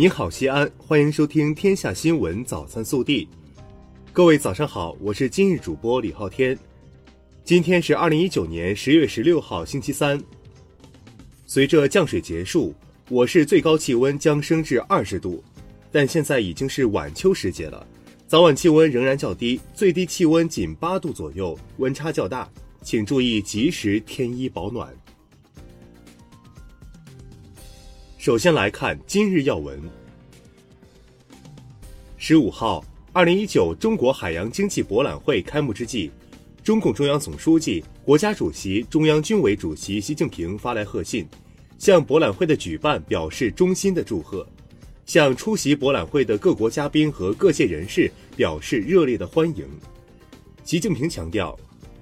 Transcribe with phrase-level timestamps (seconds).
[0.00, 3.26] 你好，西安，欢迎收听《天下新闻早餐速递》。
[4.14, 6.58] 各位早上好，我是今日主播李昊天。
[7.44, 10.18] 今天是二零一九年十月十六号，星期三。
[11.44, 12.74] 随着降水结束，
[13.10, 15.44] 我市最高气温将升至二十度，
[15.92, 17.86] 但现在已经是晚秋时节了，
[18.26, 24.90] 早晚气温仍然较低，最低气温仅八度左右，温差较大，请注意及时添衣保暖。
[28.20, 29.80] 首先来看今日要闻。
[32.18, 32.84] 十五号，
[33.14, 36.10] 二零一九中国海洋经济博览会开幕之际，
[36.62, 41.26] 中共中央总书记、国家主席、中央军委主席习近平发来贺信，
[41.78, 44.46] 向博览会的举办表示衷心的祝贺，
[45.06, 49.66] 向出席博览会的各国嘉宾和各界人士表示热烈的欢迎。
[50.62, 51.58] 习近平强调，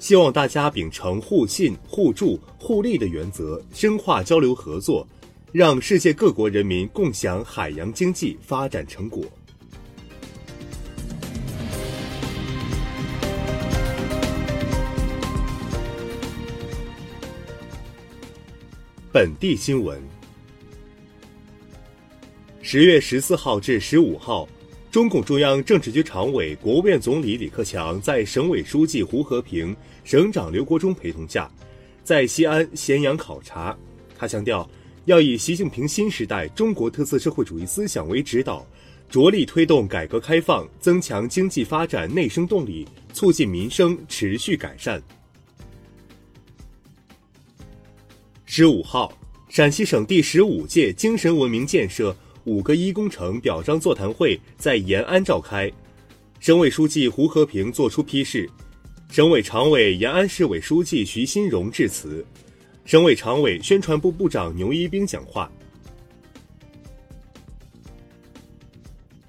[0.00, 5.06] 希望大家秉承互信、互助、互利的原则，深化交流合作。
[5.52, 9.24] 让世界各国人民共享海洋经济发展成果。
[19.10, 20.00] 本地新闻：
[22.62, 24.48] 十月十四号至十五号，
[24.92, 31.50] 中共中央政治局常委、国务院总理李克强在省委书记胡和平、省长刘国中陪同下，
[32.04, 33.76] 在西安、咸阳考察。
[34.16, 34.70] 他强调。
[35.10, 38.64] 要以习近平新时代中国特色社会主义思想为指导，
[39.08, 45.02] 着力推动改革开放，增强经济发展内生动力，促进民生持续改善。
[48.44, 49.12] 十五号，
[49.48, 55.68] 陕西省第十五届精神文明建设“五个一”工程表彰座谈会在延安召开，
[56.38, 58.48] 省委书记胡和平作出批示，
[59.10, 62.24] 省委常委、延安市委书记徐新荣致辞。
[62.90, 65.48] 省委常委、宣传部部长牛一兵讲话。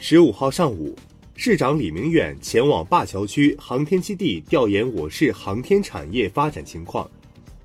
[0.00, 0.96] 十五号上午，
[1.36, 7.06] 市长李明远前往灞桥区航天基地调研我市航天产业发展情况。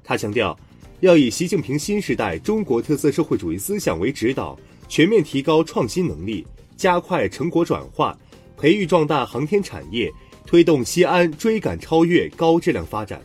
[0.03, 0.59] 他强调，
[0.99, 4.59] 要以习近平新时代中国特色社会主义思想为指导，
[4.89, 6.45] 全面提高创新能力，
[6.75, 8.13] 加快成果转化，
[8.57, 10.11] 培育壮大航天产业，
[10.45, 13.21] 推动西安追赶超越高质量发展。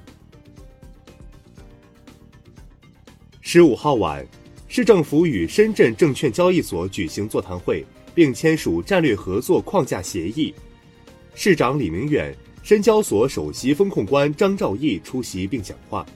[3.55, 4.27] 十五号晚，
[4.67, 10.55] 市政府与深圳证券交易所举行座谈会，并签署战略合作框架协议。
[11.35, 16.07] 市长李明远、深交所首席风控官张兆义出席并讲话。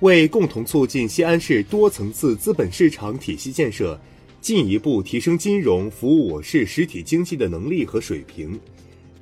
[0.00, 3.98] 为共同促进西安市多层次资本市场体系建设，
[4.42, 8.60] 进一步提升金融服务我市实体经济的能力和水平，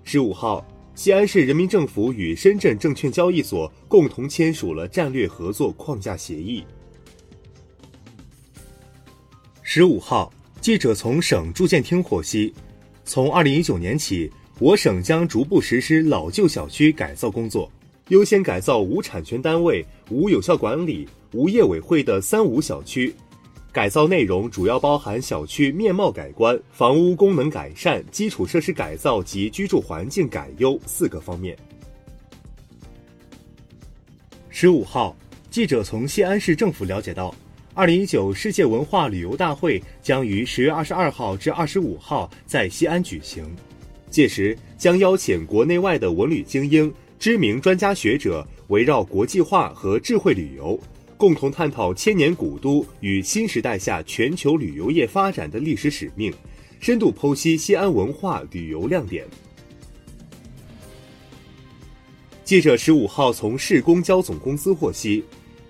[0.03, 0.67] 十五号。
[0.95, 6.63] 西安市人民政府与深圳证券交易所共同签署了战略合作框架协议。
[9.63, 10.31] 十五号，
[10.61, 12.53] 记者从省住建厅获悉，
[13.07, 17.71] 从二零一九年起，我省将逐步实施老旧小区改造工作，
[18.09, 23.15] 优先改造无产权单位、无有效管理、无业委会的“三无”小区。
[23.73, 31.57] 改造内容主要包含小区面貌改观、房屋功能改善、基础设施改造及居住环境改优四个方面。
[34.51, 35.17] 十五号，
[35.51, 37.35] 记者从西安市政府了解到，
[37.73, 43.43] 二零一九世界文化旅游大会将于十月二十二号至二十五号在西安举行，
[44.11, 50.79] 届时将邀请国内外的文旅精英、知名专家学者，围绕国际化和智慧旅游。
[51.23, 56.35] 共同探讨千年古都与新时代下全球旅游业发展的历史使命，
[56.81, 59.25] 深度剖析西安文化旅游亮点。
[62.43, 65.23] 记者十五号从市公交总公司获悉，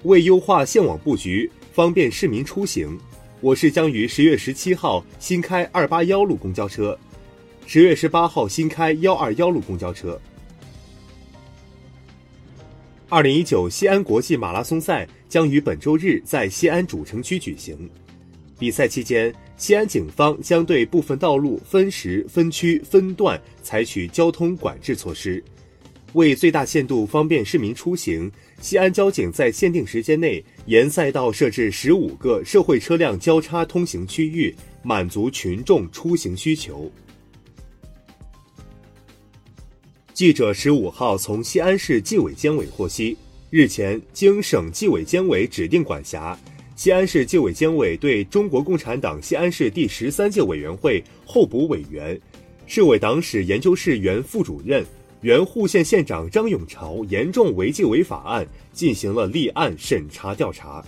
[0.05, 2.99] 为优化线网布局，方便市民出行，
[3.43, 6.99] 我市将于十月十七号新开二八幺路公交车，
[7.67, 10.19] 十月十八号新开幺二幺路公交车。
[13.13, 17.77] 二零一九西安国际马拉松赛将于本周日在西安主城区举行。
[18.59, 25.45] 比赛期间，西安警方将对部分道路分时、分区、分段采取交通管制措施。
[26.15, 28.33] 为最大限度方便市民出行，
[28.63, 36.91] 西安交警在限定时间内沿赛道设置十五个社会车辆交叉通行区域，满足群众出行需求。
[40.15, 43.17] 记者十五号从西安市纪委监委获悉，
[43.49, 46.39] 日前经省纪委监委指定管辖，
[46.77, 52.21] 西安市纪委监委对中国共产党西安市第十三届委员会候补委员、
[52.67, 54.85] 市委党史研究室原副主任、
[55.23, 60.85] 原户县县长张永朝严重违纪违法案进行了立案审查调查。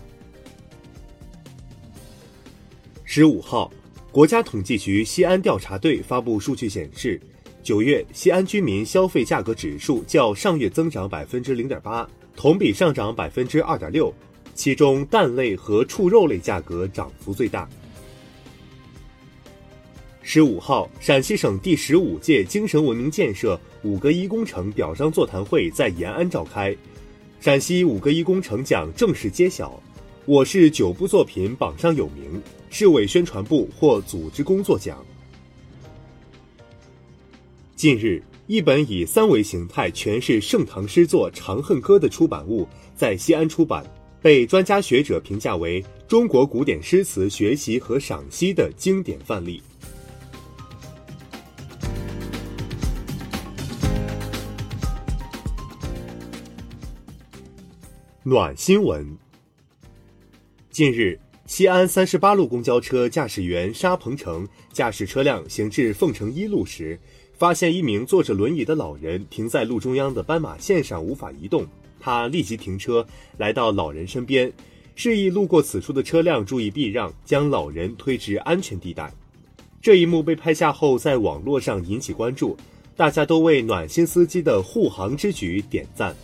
[3.04, 3.72] 十五号，
[4.12, 7.18] 国家统计局西安调查队发布数据显示，
[7.64, 12.06] 九月西安居民消费价格指数较上月增长百分之零点八，
[12.37, 14.12] 同比上涨百分之二点六，
[14.55, 17.66] 其中蛋类和畜肉类价格涨幅最大。
[20.20, 26.76] 十五号，陕西省第十五届精神文明建设“五个一”工程表彰座谈会在延安召开，
[27.40, 29.82] 陕西“五个一”工程奖正式揭晓。
[30.26, 35.02] 我市九部作品榜上有名，市委宣传部获组织工作奖。
[37.84, 42.66] 近日，一本以三维形态诠释盛唐诗作《长恨歌》的出版物
[42.96, 43.84] 在西安出版，
[44.22, 49.62] 被专家学者评价为中国古典诗词学习和赏析的经典范例。
[58.22, 59.14] 暖新闻。
[60.70, 66.98] 近日，西安三十八路公交车驾驶员沙鹏程驾驶车辆行至凤城一路时，
[67.36, 71.66] 发现一名坐着轮椅的老人停在路中央的斑马线上无法移动。
[72.00, 73.06] 他立即停车，
[73.38, 74.52] 来到老人身边，
[74.94, 79.12] 示意路过此处的车辆注意避让，将老人推至安全地带。
[79.81, 82.56] 这一幕被拍下后，在网络上引起关注，
[82.94, 86.14] 大家都为暖心司机的护航之举点赞。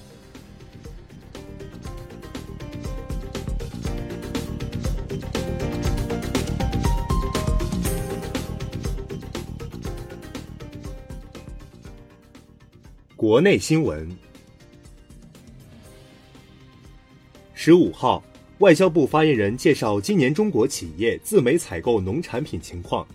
[13.31, 14.09] 国内新闻。
[17.55, 18.21] 十五号，
[18.59, 23.07] 外交部发言人介绍今年中国企业自美采购农产品情况。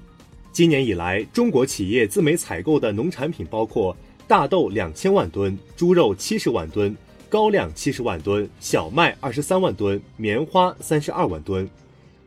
[0.54, 3.94] 今年以来，中国企业自美采购的农产品包括
[4.26, 6.96] 大豆两千万吨、猪肉七十万吨、
[7.28, 11.70] 高粱七十万吨、小麦二十三万吨、棉花三十二万吨。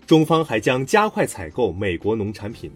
[0.06, 2.70] 中方还将加快采购美国农产品。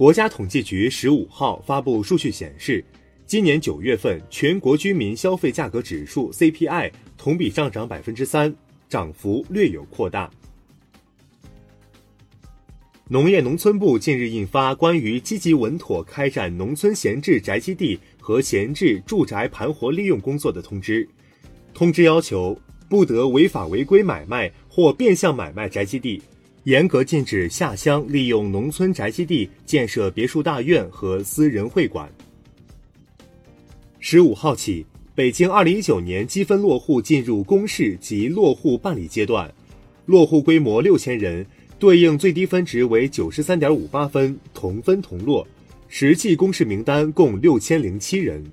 [0.00, 2.82] 国家统计局十五号发布数据显示，
[3.26, 8.56] 今年九月份全国居民消费价格指数 CPI 同比上涨百分之三，
[8.88, 10.30] 涨幅略有扩大。
[13.08, 21.06] 农业农村部近日印发关于积极稳妥开展农村闲置宅基地和闲置住宅盘活利用工作的通知，
[21.74, 22.58] 通知要求
[22.88, 26.22] 不得违法违规买卖或变相买卖宅基地。
[26.64, 32.10] 严格禁止下乡利用农村宅基地建设别墅大院和私人会馆。
[33.98, 34.84] 十五号起，
[35.14, 39.50] 北京二零一九年积分落户进入公示及落户办理阶段，
[40.04, 41.46] 落户规模六千人，
[41.78, 45.46] 对应最低分值为九十三点五八分，同分同落。
[45.88, 48.44] 实际公示名单共六千零七人。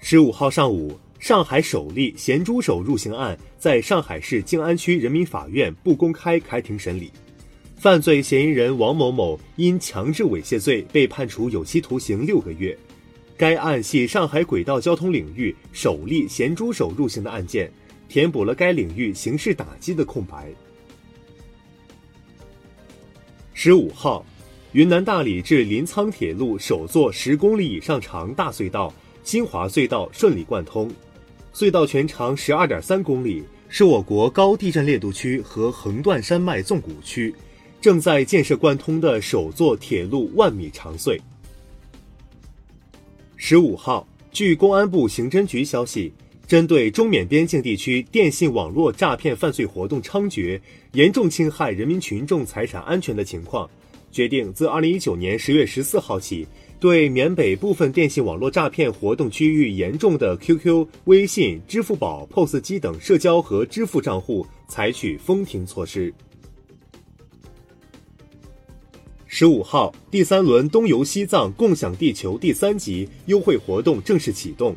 [0.00, 0.98] 十五号上午。
[1.20, 7.12] 上海首例咸猪手入刑案在上海市静安区人民法院不公开开庭审理，
[7.76, 12.76] 犯罪嫌疑人王某某因强制猥亵罪被判处有期徒刑六个月。
[13.36, 17.70] 该案系上海轨道交通领域首例咸猪手入刑的案件，
[18.08, 20.50] 填补了该领域刑事打击的空白。
[23.52, 24.24] 十五号，
[24.72, 30.90] 云南大理至临沧铁路首座十公里以上长大隧道——新华隧道顺利贯通。
[31.52, 37.34] 隧道全长十二点三公里，是我国高地震烈度区和横断山脉纵谷区
[37.80, 41.18] 正在建设贯通的首座铁路万米长隧。
[43.36, 46.12] 十五号，据公安部刑侦局消息，
[46.46, 50.60] 针对中缅边境地区电信网络诈骗犯罪活动猖獗、
[50.92, 53.68] 严重侵害人民群众财产安全的情况，
[54.12, 56.46] 决定自二零一九年十月十四号起。
[56.80, 66.12] 对缅北部分电信网络诈骗活动区域严重的 QQ、微信、支付宝、POS 机等社交和支付账户采取封停措施。
[69.26, 74.74] 十五号，第三轮东游西藏共享地球第三级优惠活动正式启动，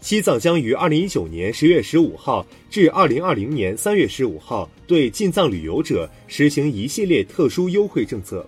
[0.00, 8.44] 西藏将于二零一九年十月十五号至二零二零年三月十五号对进藏旅游者实行一系列特殊优惠政策，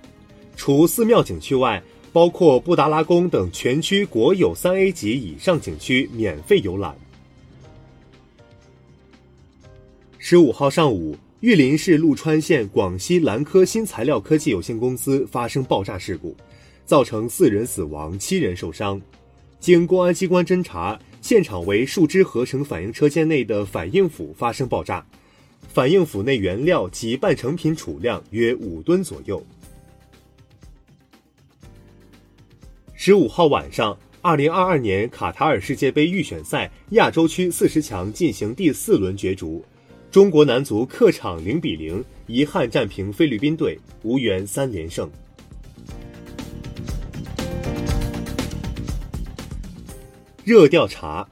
[0.57, 1.81] 除寺庙景区外。
[2.13, 6.95] 包括布达拉宫等全区国有三 A 级以上景区免费游览。
[10.19, 16.37] 十五号上午，玉林市陆川县广西蓝科新材料科技有限公司发生爆炸事故，
[16.85, 19.01] 造成四人死亡、七人受伤。
[19.59, 25.05] 经公安机关侦查，现场为树脂合成反应车间内的反应釜发生爆炸，
[25.69, 29.43] 反应釜内原料及半成品储量约五吨左右。
[33.03, 39.65] 十五号晚上，二零二二年卡塔尔世界杯预选赛亚洲区四十强进行第四轮角逐，
[40.11, 45.11] 中国男足客场零比零遗憾战平菲律宾队，无缘三连胜。
[50.45, 51.27] 热调查。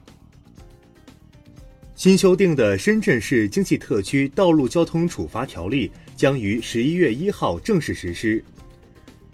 [1.93, 8.43] 新修订的《深圳市经济特区道路交通处罚条例》将于十一月一号正式实施。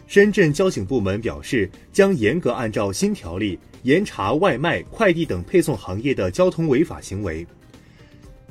[0.08, 7.46] 深圳交警部门表示，将严格按照新条例严查外卖、快递等配送行业的交通违法行为。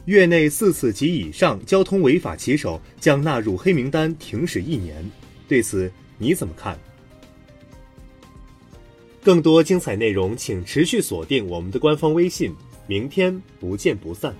[0.06, 5.08] 月内四次及以上交通违法骑手将纳入黑名单，停驶一年。
[5.48, 6.78] 对此你怎么看？
[9.22, 12.54] 更多精彩内容，请持续锁定我们的官方微信。
[12.86, 14.34] 明天不见不散。